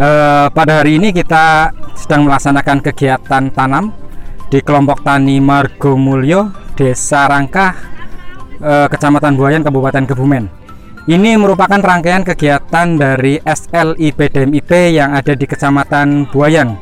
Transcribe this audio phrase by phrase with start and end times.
[0.00, 3.92] Eh, pada hari ini kita sedang melaksanakan kegiatan tanam
[4.48, 7.76] di kelompok tani Margomulyo, Desa Rangkah,
[8.64, 10.48] eh, Kecamatan Buayan, Kabupaten Kebumen.
[11.04, 16.80] Ini merupakan rangkaian kegiatan dari SLIPDMIP yang ada di Kecamatan Buayan,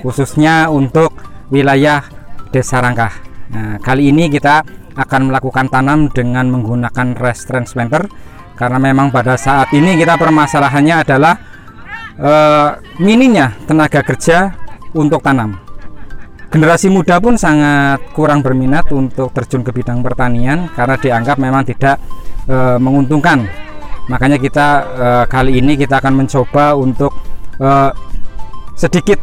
[0.00, 1.12] khususnya untuk
[1.52, 2.08] wilayah
[2.48, 3.12] Desa Rangkah.
[3.52, 4.64] Nah, kali ini kita
[4.96, 8.08] akan melakukan tanam dengan menggunakan rest transplanter
[8.56, 11.55] karena memang pada saat ini kita permasalahannya adalah
[12.20, 12.70] eh,
[13.00, 14.52] minimnya tenaga kerja
[14.96, 15.56] untuk tanam.
[16.46, 22.00] Generasi muda pun sangat kurang berminat untuk terjun ke bidang pertanian karena dianggap memang tidak
[22.48, 23.44] eh, menguntungkan.
[24.06, 27.12] Makanya kita eh, kali ini kita akan mencoba untuk
[27.58, 27.90] eh,
[28.78, 29.18] sedikit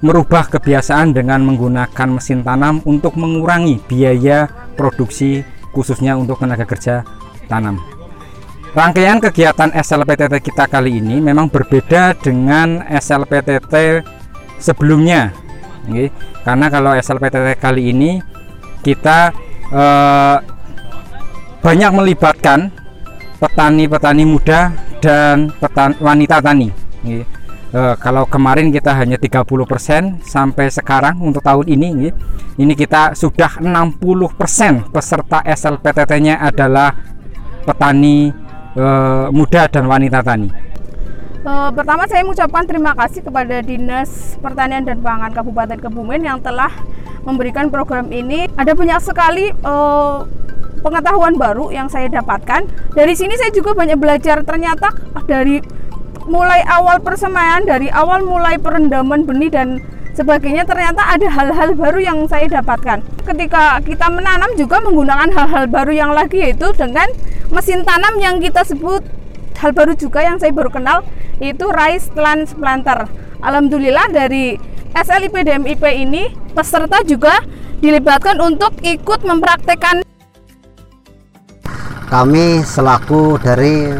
[0.00, 5.40] merubah kebiasaan dengan menggunakan mesin tanam untuk mengurangi biaya produksi
[5.72, 7.04] khususnya untuk tenaga kerja
[7.48, 7.95] tanam.
[8.76, 14.04] Rangkaian kegiatan SLPTT kita kali ini memang berbeda dengan SLPTT
[14.60, 15.32] sebelumnya.
[15.88, 16.12] Oke.
[16.44, 18.20] Karena kalau SLPTT kali ini
[18.84, 19.32] kita
[19.72, 20.36] eh,
[21.64, 22.68] banyak melibatkan
[23.40, 26.68] petani-petani muda dan petan wanita tani.
[27.00, 27.24] Oke.
[27.72, 32.12] Eh, kalau kemarin kita hanya 30% sampai sekarang untuk tahun ini
[32.60, 36.92] ini kita sudah 60% peserta SLPTT-nya adalah
[37.64, 38.44] petani
[38.76, 40.48] uh, muda dan wanita tani?
[41.46, 46.70] Uh, pertama saya mengucapkan terima kasih kepada Dinas Pertanian dan Pangan Kabupaten Kebumen yang telah
[47.22, 48.50] memberikan program ini.
[48.58, 50.26] Ada banyak sekali uh,
[50.82, 52.66] pengetahuan baru yang saya dapatkan.
[52.94, 54.90] Dari sini saya juga banyak belajar ternyata
[55.26, 55.62] dari
[56.26, 59.78] mulai awal persemaian, dari awal mulai perendaman benih dan
[60.18, 63.06] sebagainya ternyata ada hal-hal baru yang saya dapatkan.
[63.22, 67.06] Ketika kita menanam juga menggunakan hal-hal baru yang lagi yaitu dengan
[67.50, 69.02] mesin tanam yang kita sebut
[69.56, 71.06] hal baru juga yang saya baru kenal
[71.38, 73.08] yaitu rice transplanter.
[73.44, 74.56] Alhamdulillah dari
[74.96, 77.44] SLIP DMIP ini peserta juga
[77.84, 80.00] dilibatkan untuk ikut mempraktekkan.
[82.06, 83.92] Kami selaku dari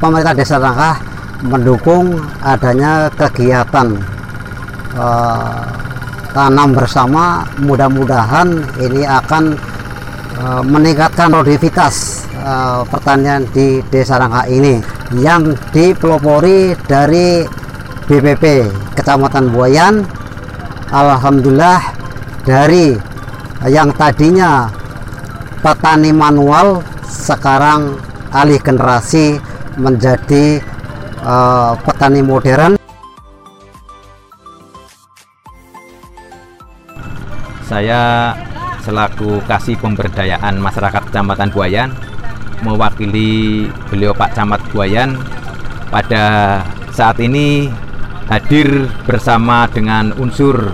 [0.00, 0.96] pemerintah desa Rangkah
[1.44, 4.00] mendukung adanya kegiatan
[4.96, 5.62] uh,
[6.32, 7.44] tanam bersama.
[7.60, 9.54] Mudah-mudahan ini akan
[10.40, 14.80] uh, meningkatkan produktivitas uh, pertanian di Desa Rangka ini
[15.20, 17.44] yang dipelopori dari
[18.08, 18.44] BPP
[18.96, 20.02] Kecamatan Buayan.
[20.90, 21.80] Alhamdulillah
[22.42, 22.98] dari
[23.70, 24.66] yang tadinya
[25.62, 27.94] petani manual sekarang
[28.34, 29.38] alih generasi
[29.78, 30.58] menjadi
[31.22, 32.74] uh, petani modern.
[37.70, 38.34] Saya
[38.82, 41.94] selaku kasih pemberdayaan masyarakat Kecamatan Buayan
[42.62, 45.16] mewakili beliau Pak Camat Buayan
[45.90, 46.24] pada
[46.94, 47.72] saat ini
[48.30, 50.70] hadir bersama dengan unsur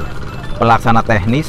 [0.61, 1.49] pelaksana teknis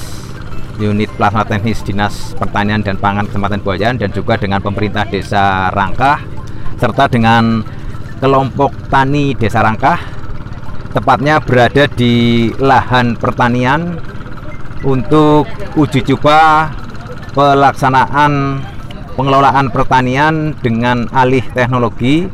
[0.80, 6.22] unit pelaksana teknis Dinas Pertanian dan Pangan Kecamatan Buayan dan juga dengan pemerintah Desa Rangkah
[6.78, 7.66] serta dengan
[8.22, 10.00] kelompok tani Desa Rangkah
[10.94, 14.00] tepatnya berada di lahan pertanian
[14.86, 16.70] untuk uji coba
[17.34, 18.62] pelaksanaan
[19.18, 22.30] pengelolaan pertanian dengan alih teknologi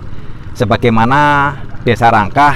[0.51, 1.55] sebagaimana
[1.87, 2.53] Desa Rangkah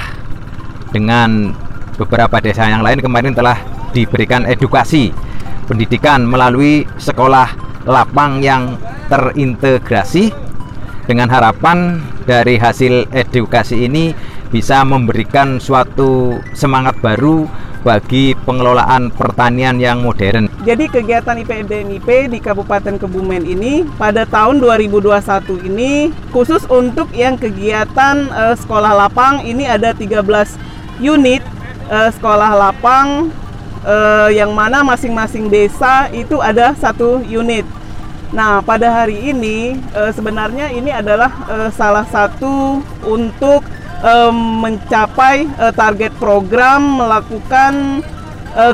[0.91, 1.55] dengan
[1.95, 3.57] beberapa desa yang lain kemarin telah
[3.95, 5.09] diberikan edukasi
[5.66, 7.49] pendidikan melalui sekolah
[7.87, 8.77] lapang yang
[9.07, 10.31] terintegrasi
[11.07, 14.11] dengan harapan dari hasil edukasi ini
[14.51, 17.47] bisa memberikan suatu semangat baru
[17.83, 20.47] bagi pengelolaan pertanian yang modern.
[20.67, 28.28] Jadi kegiatan IPDMIP di Kabupaten Kebumen ini pada tahun 2021 ini khusus untuk yang kegiatan
[28.28, 30.28] uh, sekolah lapang ini ada 13
[30.99, 31.40] unit
[31.87, 33.31] uh, sekolah lapang
[33.87, 37.64] uh, yang mana masing-masing desa itu ada satu unit.
[38.35, 39.79] Nah, pada hari ini
[40.11, 41.31] sebenarnya ini adalah
[41.72, 43.64] salah satu untuk
[44.59, 45.47] mencapai
[45.79, 48.03] target program melakukan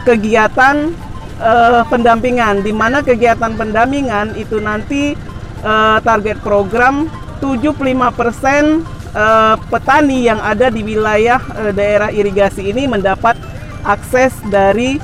[0.02, 0.90] kegiatan
[1.40, 5.18] uh, pendampingan di mana kegiatan pendampingan itu nanti
[5.64, 7.08] uh, target program
[7.40, 8.84] 75%
[9.16, 13.36] uh, petani yang ada di wilayah uh, daerah irigasi ini mendapat
[13.84, 14.98] akses dari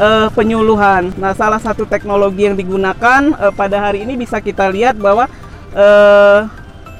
[0.00, 1.14] uh, penyuluhan.
[1.16, 5.30] Nah, salah satu teknologi yang digunakan uh, pada hari ini bisa kita lihat bahwa
[5.72, 6.50] uh,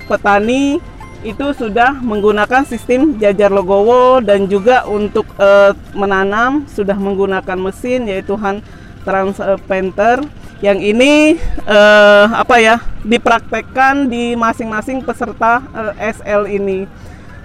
[0.06, 0.78] petani
[1.22, 8.36] itu sudah menggunakan sistem jajar logowo dan juga untuk uh, menanam sudah menggunakan mesin yaitu
[8.36, 8.60] hand
[9.06, 10.20] transplanter
[10.64, 16.88] yang ini uh, apa ya dipraktekkan di masing-masing peserta uh, SL ini.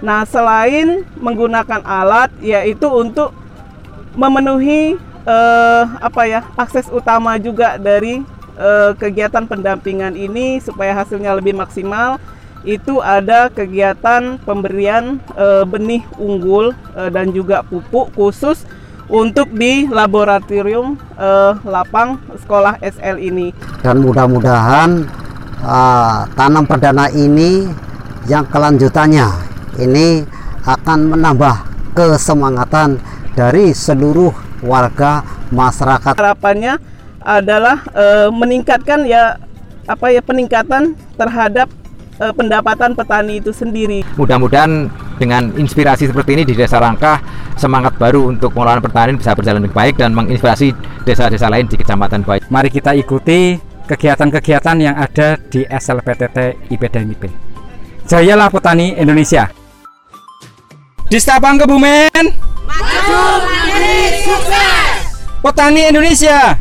[0.02, 3.30] Nah, selain menggunakan alat yaitu untuk
[4.18, 8.20] memenuhi eh, apa ya akses utama juga dari
[8.58, 12.18] eh, kegiatan pendampingan ini supaya hasilnya lebih maksimal
[12.62, 18.62] itu ada kegiatan pemberian eh, benih unggul eh, dan juga pupuk khusus
[19.10, 23.50] untuk di laboratorium eh, lapang sekolah SL ini.
[23.82, 25.04] dan mudah-mudahan
[25.66, 27.66] ah, tanam perdana ini
[28.30, 29.26] yang kelanjutannya
[29.82, 30.22] ini
[30.62, 31.56] akan menambah
[31.98, 33.02] kesemangatan
[33.34, 34.30] dari seluruh
[34.62, 36.78] warga masyarakat harapannya
[37.22, 39.36] adalah eh, meningkatkan ya
[39.82, 41.66] apa ya peningkatan terhadap
[42.20, 44.04] eh, pendapatan petani itu sendiri.
[44.18, 47.22] Mudah-mudahan dengan inspirasi seperti ini di Desa Rangkah
[47.54, 50.74] semangat baru untuk pengelolaan pertanian bisa berjalan dengan baik dan menginspirasi
[51.06, 52.42] desa-desa lain di Kecamatan Buayan.
[52.50, 53.56] Mari kita ikuti
[53.86, 57.28] kegiatan-kegiatan yang ada di SLPTT IPDMIP.
[58.08, 59.46] Jayalah petani Indonesia.
[61.06, 62.24] Di Sabang Kebumen.
[62.66, 63.22] Maju,
[64.26, 64.96] sukses.
[65.42, 66.56] Petani Indonesia.